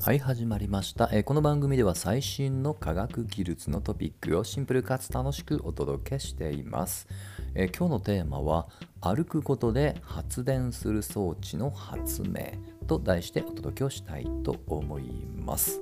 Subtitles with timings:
[0.00, 7.08] はい始まりました、えーこの番組では最新の科学技術のトピックをシンプルかつ楽しくお届けしています、
[7.54, 8.68] えー今日のテーマは
[9.00, 12.52] 歩くことで発電する装置の発明
[12.86, 15.80] と題してお届けをしたいと思います。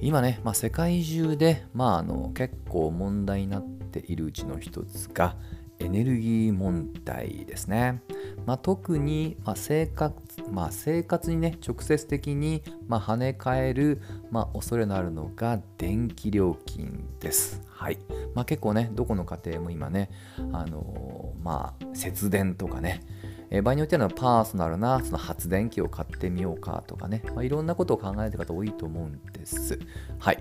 [0.00, 5.36] 今ね、まあ、世界中で、まあ、あの結構問題になっているうちの一つが
[5.78, 8.02] エネルギー問題ですね。
[8.46, 10.14] まあ、特に、まあ生活
[10.50, 14.00] まあ、生活にね直接的に、ま、跳ね返る、
[14.30, 17.62] まあ、恐れのあるのが電気料金です。
[17.68, 17.98] はい
[18.34, 20.10] ま、結構ねどこの家庭も今ね、
[20.52, 23.02] あのーま、節電とかね
[23.50, 29.78] え場合によってはパーソナルなその発電機を買ってみようかとかね、まあ、いろんなことを考えてる方多いと思うんです。
[30.18, 30.38] はい。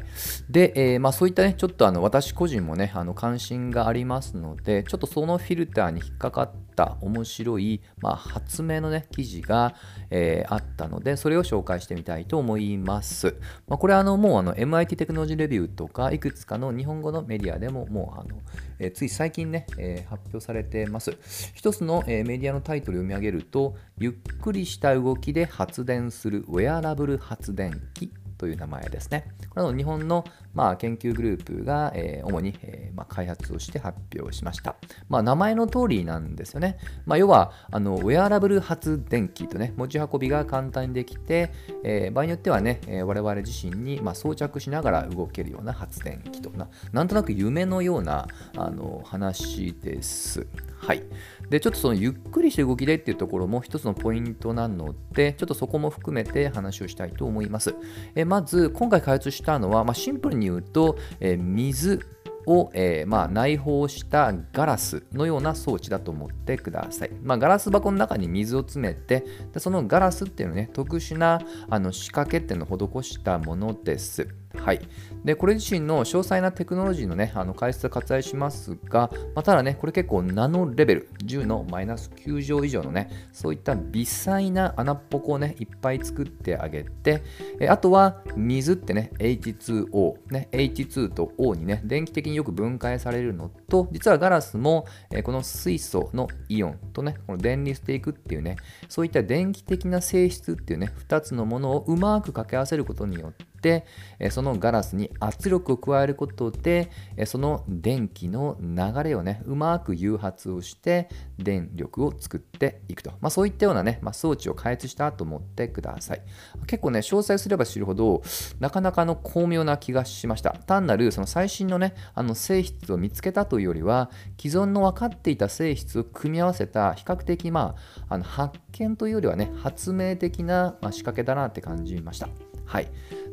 [0.50, 9.74] で、えーまあ、そういったね、ちょっとあの私個人もね、あの関心がありますので、ちょっとそのフィルターに引っかかった面白い、まあ、発明のね、記事が、
[10.10, 13.36] えーあったので、それを紹介してみたいと思います。
[13.68, 18.42] まあ、これはあのもうあの MIT テクノロジーレビューとか、いくつかの日本語のメディアでももうあの、
[18.80, 21.18] えーつい最近ね、えー発表されてます。
[21.54, 29.26] 一つの、えーメディアのタイトルを読み上げると、ゆっくりした動きで発電するウェアラブル発電機という名前ですね。
[29.50, 34.76] これはあの日本の、まあ、研究グループが、えー主に、えーまあ、開発をして発表しました。
[35.10, 36.78] まあ、名前の通りなんですよね。
[37.06, 41.52] まあ、要はあのウェアラブル発電機とね持ち運びが簡単にできて、
[41.84, 48.28] えー場合によってはね、えー我々自身に、まあ、装着しながら動けるような発電機とななんとなく夢のような
[48.58, 50.48] あの話です。
[50.78, 51.04] はい、
[51.50, 57.76] でちょっとそのゆっくりした動きでっていうところも一つのポイントなのでちょっとそこも含めて話をしたいと思います。
[58.16, 62.00] えまず今回開発したのは、まあ、シンプルに言うと、え水
[62.46, 67.12] を、えーまあ、内包したガラスのような装置だと思ってください。
[67.24, 74.28] まあ、ガラス箱の中に水を詰めてでそのガラスっていうのね特殊なあの仕掛けっていうのを施したものです。
[74.66, 74.82] はい、
[75.24, 87.22] でこれ自身の詳細なテクノロジーの,、ね、あの解説は割愛しますが、まあ、ただねこれ結構ナノレベル10のマイナス9乗以上のねそういった微細な穴っぽくをねいっぱい作ってあげて
[87.60, 98.58] えあとは水ってね H2O、ね、H2 と O にね電気的によく分解されるのと実はガラスも、えこの水素のイオンとねこの電離していくっていうね
[98.90, 103.86] そういった電気的な性質っていうね2つのものをうまく掛け合わせることによって
[104.20, 116.22] えそのガラスに圧力を加えることでえその電気の流れをねうまく誘発をして電力を作っていくと、まあ、そういったようなね、まあ、装置を開発したと思ってください。
[116.68, 118.22] 結構ね詳細すれば知るほど
[118.60, 120.52] なかなかの巧妙な気がしました。
[120.52, 127.76] 単なるその最新のねあの性質を見つけたとというよりは既存の分かっていた性質を組み合わせた比較的ま
[128.10, 132.28] ああの発見というよりはね発明的な、仕掛けだなって感じました
[132.66, 132.90] はい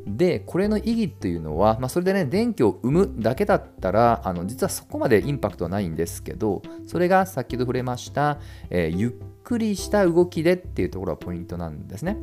[0.06, 8.38] でこれの意義というのは、まあ、それでね電気を生むだけだったらあの実はそこまでインパクトはないんですけどそれが先ほど触れました、
[8.70, 9.12] えーゆっ
[9.42, 12.16] くりした動きでっていうところがポイントなんですね。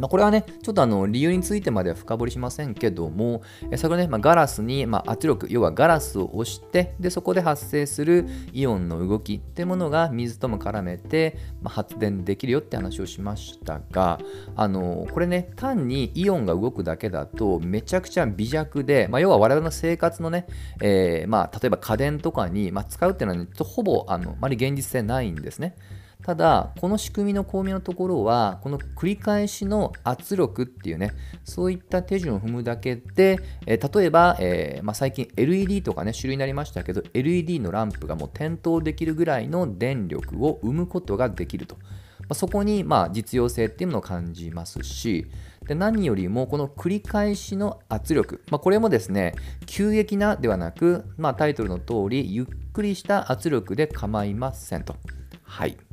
[0.00, 14.18] まあ、これはね、ちょっとあの理由についてまでは深掘りしませんけども、え先ほどね、まあ、ガラスに、まあ、圧力、要はガラスを押して、でそこで発生するイオンの動きってものが水とも絡めて、まあ、発電できるよって話をしましたが、
[14.56, 20.46] あのこれね、単にイオンが動くだけだとめちゃくちゃ微弱で、まあ、要は我々の生活のね、
[20.80, 25.74] えーまあ、例えば家電とかに、ま、使うっていうのは、ね、ほぼあのあまり現実性ないんですね。
[26.30, 31.10] ただこの仕組みの巧妙なところはこの繰り返しの圧力っていうね
[31.42, 41.76] そういった手順を踏むだけで、えー例えば、えーまあ、最近 LED とかね種類になりましたけど LED のランプがもう点灯できるぐらいの電力を生むことができると、
[42.28, 45.26] ま、そこにまあ実用性っていうのを感じますし
[45.66, 49.34] で何よりもこの繰り返しの圧力、まあ、これもですね
[49.66, 54.94] 急激なではなく、まあ、タイトルの通りゆっくりした圧力で構いませんと。
[55.42, 55.89] はい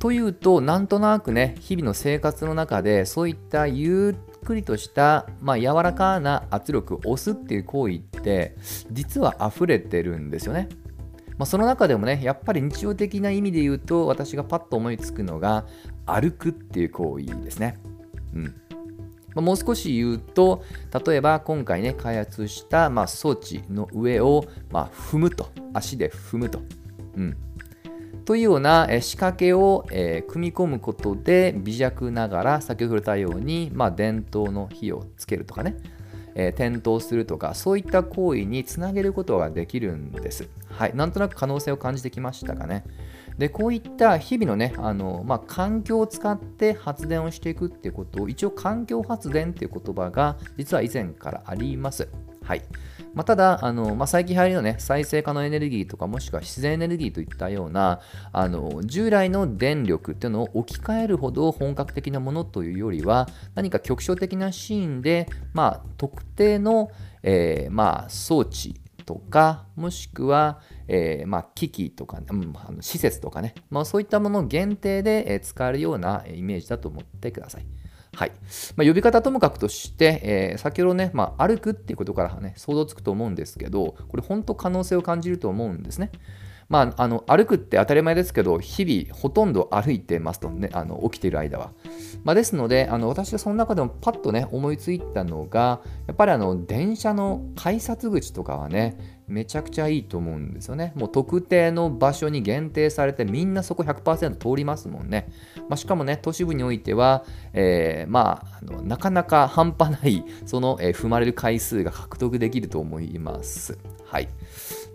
[0.00, 8.56] というとなんとなくね日々の生活の中でそういったゆっくりとした、まあ、柔らかな圧力を押すっていう行為って
[8.90, 10.70] 実は溢れてるんですよね。
[11.36, 15.66] まあ、その中でもねやっぱり日常的な意味で言うと私がパッと思いつくのが
[16.06, 17.78] 歩くっていう行為ですね。
[18.34, 18.52] うんま
[19.36, 20.64] あもう少し言うと
[21.06, 26.62] 例えば今回ね開発した、まあ、装置の上を、まあ、踏むと足で踏むと。
[27.16, 27.36] うん
[28.24, 29.86] というような仕掛けを、
[30.28, 35.76] 組み込むことで微弱ながら先ほど触れたように、まあ、電灯の火をつけるとかね、
[36.34, 40.48] えー点灯するとかそういった行為につなげることができるんです。
[40.68, 42.84] はい、なんとなく可能性を感じてきましたかね。
[43.38, 52.08] でこういった日々のねあの、まあ、環境を使って発電をしていくっていうことを一応環境発電っていう言葉が実は以前からあります。
[52.42, 52.62] はい
[53.14, 58.00] まあ、ただあの、まあ、最近流行りの、ね、再生可能エネルギーとかもしくは自然エネルギーといったような
[58.32, 66.90] あの従来の電力っていうのを置き換えるほど本格的なものというよりは何か局所的なシーンで、まあ、特定の、
[67.22, 77.66] えーまあ、装置とかもしくは、えー、まあ、機器とか、うん、あの施設とかね、まあ、そういったものを限定で、使えるようなイメージだと思ってください。
[78.12, 78.32] はい
[78.76, 86.10] まあ、呼び方ともかくとして、えー、先ほどね、まあ、歩くっていうことからね、想像つくと思うんですけど、これ本当可能性を感じると思うんですね。
[86.70, 91.72] まあ、あの歩くって当たり前ですけど、日々ほとんど歩いてますとね、あの起きている間は。
[92.22, 100.92] まあ、ですので、あの私がその中でもパッとね、思いついたのが、やっぱりあの電車の改札口とかはね、めちゃくちゃいいと思うんですよね。
[100.94, 105.28] もう特定の場所に限定されてみんなそこ100%通りますもんね。
[105.68, 113.76] まあ、しかもね、都市部においては、えー、まああの、なかなか半端ないその、えー、踏まれる回数が獲得できると思います。
[114.04, 114.28] はい。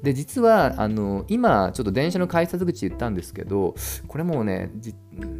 [0.03, 3.75] で、実はあの今、ちょっと電車の改札口言ったんですけど、
[4.07, 4.71] これもうね、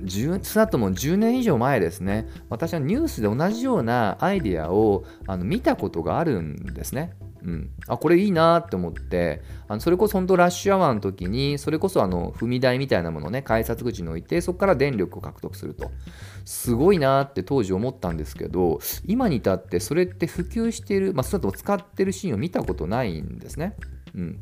[0.08, 7.14] 少なくとも10年以上前ですね、私はニュースで同じようなアイデアをあの見たことがあるんですね。
[7.46, 15.92] うん、あこれいいなって思ってあのそれこそ本当ラッシュアワーの時にそれこそあの踏み台みたいなものをね改札口に置いてそこから電力を獲得すると
[16.44, 23.76] すごいなって当時思ったんですけど今に至ってそれって普及しているまあ少なくと使ってるシーンを見たことないんですね。
[24.16, 24.40] うん、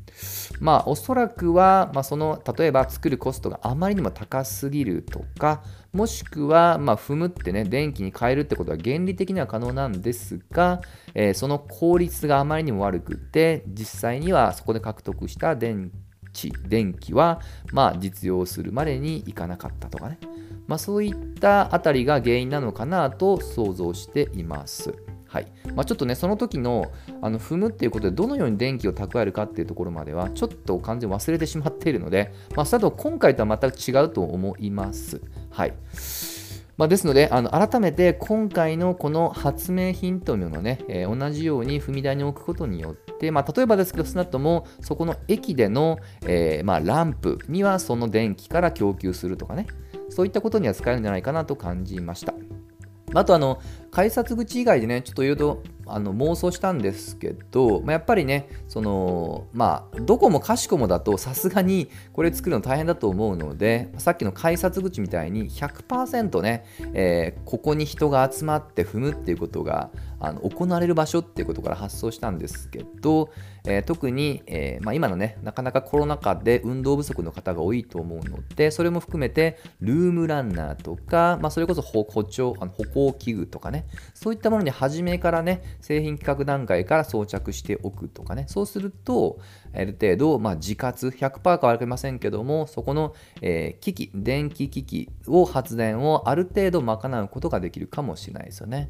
[0.60, 10.82] まあおそらくは、まあ、その例えば作るコストがあまりにも高すぎるとかもしくは、まあ、踏むってね電気に変えるってことは原理的には可能なんですが、
[11.16, 15.92] えー、その効率があまりにも悪くて実際にはそこで獲得した電
[16.36, 17.42] 池電気は、
[17.72, 20.20] まあ、実用するまでにいかなかったとかね、
[20.68, 25.13] まあ、そういったあたりが原因なのかなと想像しています。
[25.34, 26.92] はいまあ、ちょっとね、その時の
[27.24, 35.22] あの踏むっていうことでどのように電気を蓄えるかっていうところまではちょっと完全忘れてしまっているので、まあ、それと今回とは全く違うと思います。
[35.50, 35.74] はい
[36.78, 45.98] まあ、ですのであの、改めて今回のこの発明品というのをね、えー、同じように踏み台に置くことによって、まあ、例えばですけど、少なくともそこの駅での、
[46.28, 49.66] えー、まあ、ランプにはその電気から供給するとかね、
[50.10, 52.36] そういったことには使えるんじゃないかなと感じました。
[53.14, 53.62] あとあの
[53.92, 69.90] 改札口以外でねちょっといろいろあの妄想したんですけど、まあ、やっぱりねそのまあどこもかしこもだとさすがにこれ作るの大変だと思うのでさっきの改札口みたいに100%ね、えー、ここに人が集まって踏むっていうことが
[70.24, 73.30] あの行われる場所っていうことから発想したんですけど、
[73.66, 89.40] えー、特に、えー、まあ、今のねなかなかコロナ禍で運動不足の方が多いと思うのでそれも含めてルームランナーとか、まあ、それこそ歩調歩行器具とかねそういったものに初めからね製品企画段階から装着しておくとかねそうすると
[89.74, 98.90] ある程度、まあ、自活100%か分かりませんけどもそこの、えー、機器電気機器を発電をある程度賄うことができるかもしれないですよね。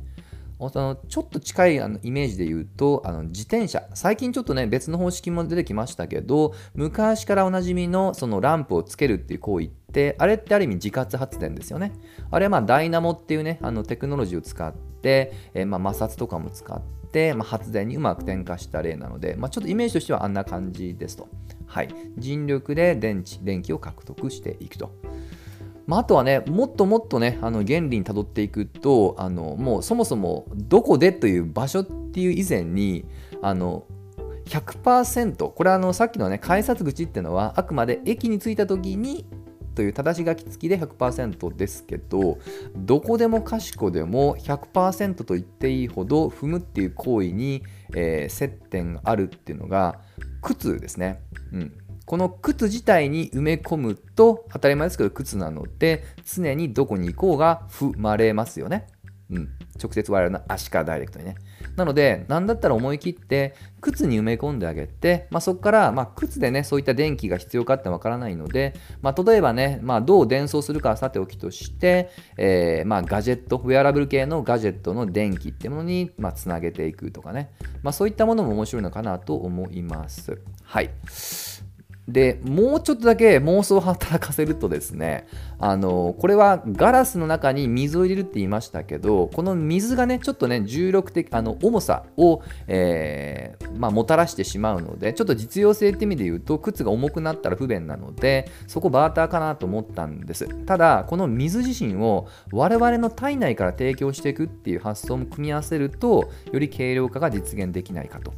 [0.59, 11.93] のちょっと近いあのイメージで言うとあの自転車最近ちょっとね別の方式も出てきましたけど昔からおなじみのそのランプをつけるっていう行為ってあれってある意味自活発電ですよね
[12.31, 16.93] あれはまあダイナモっていうねあのテクノロジーを使って、え、まあ摩擦とかも使って
[17.35, 21.27] まあ、発電にうまく転化した例なので、まあ、ちょっとイメージとしてはあんな感じですと。
[21.67, 24.91] はい、人力で電池、電気を獲得していくと。
[25.85, 33.05] まあ、あとはね、もっともっとね、あの原理にたどっていくと、あのもうそもそもどこでという場所っていう以前に、
[33.41, 33.85] あの
[34.45, 39.25] 100%、これはあのさっきのね、改札口っていうのは、あくまで駅に着いた時に
[39.75, 42.37] という正し書き付きで100%ですけど、
[42.75, 47.63] どこでもかしこでも100%と言っていいほど踏むっていう行為に、
[47.95, 49.99] えー、接点があるっていうのが、
[50.41, 51.21] 靴ですね。
[51.51, 58.87] うんこの靴自体に埋め込むと当たり前ですけど靴なので常にどこに行こうが踏まれますよね。
[59.31, 59.49] うん、
[59.81, 61.35] 直接我々の足からダイレクトにね。
[61.75, 80.39] なので、なんだったら思い切って靴に埋め込んであげて、まあ、そこから、まあ、靴でね、そういった電気が必要かってわからないので、まあ、例えばね、まあ、どう伝送するかはさておきとして、えー、まあ、ガジェット、ウェアラブル系のガジェットの電気ってものに、まあ、つなげていくとかね、まあ、そういったものも面白いのかなと思います。
[80.63, 80.91] はい。
[82.07, 85.25] でもうちょっとだけ妄想を働かせるとですね
[85.57, 100.47] あのこれはガラスの中に水を入れるって言いましたけどこの水がねちょっとね重力的あの重さを、えー、まあ、もたらしてしまうのでちょっと実用性って意味で言うと靴が重くなったら不便なのでそこバーターかなと思ったんです。
[100.65, 108.33] ただこの水自身を我々の体内から提供していくっていう発想も組み合わせるとより軽量化が実現できないかと。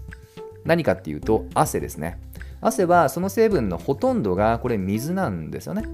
[0.66, 2.20] 何かっていうと汗ですね。
[2.62, 5.86] 汗はその成分のほとんどがこれ水なんですよね。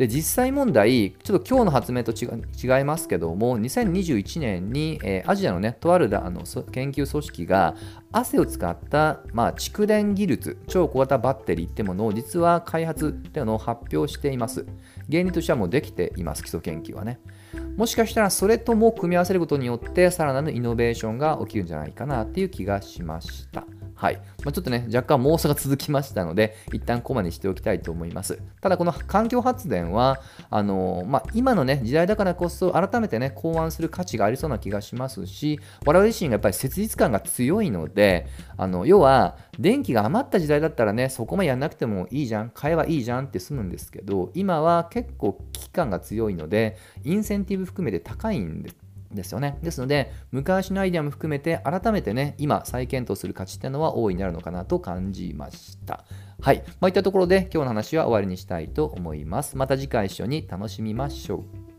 [0.00, 6.40] で実際問題、ちょっと今日の発明と違いますけども、2021年に、えー、アジアのね、とあるあの
[6.72, 7.76] 研究組織が
[8.10, 14.64] 汗を使った、まあ、蓄電技術、超小型バッテリーってものを実は開発っていうのを発表しています。
[15.10, 17.20] 原理としてはもうできています、基礎研究はね。
[17.76, 23.66] もしかしたらそれとも組み合わせることによってさらなるイノベーションが起きるんじゃないかなっていう気がしました。
[24.00, 24.14] はい。
[24.44, 28.40] まあ、ちょっとね、若干妄想が続きましたので、一旦ここまにしておきたいと思います。
[28.62, 38.26] ただ、この環境発電は、あのまあ、今のね、時代だからこそ、改めてね、考案する価値がありそうな気がしますし、我々自身がやっぱり切実感が強いので、
[38.56, 48.76] あの要は、電気が余った時代だったらね、そこまでやんなくてもいいじゃん、買えばいいじゃんって済むんですけど、今は結構危機感が強いので、インセンティブ含めて高いんです。
[49.12, 49.58] ですよね。
[49.62, 56.04] ですので、昔のアイデアも含めて、改めてね、今、再検討する価値っていうのは大いになるのかなと感じました。
[56.40, 56.62] はい。
[56.80, 59.56] まあ、いったところで、今日の話は終わりにしたいと思います。
[59.56, 61.69] また次回一緒に楽しみましょう。